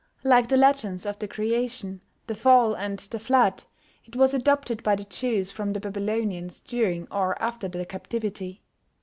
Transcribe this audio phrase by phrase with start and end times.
[0.23, 3.65] Like the legends of the Creation, the Fall, and the Flood,
[4.03, 8.63] it was adopted by the Jews from the Babylonians during or after the Captivity.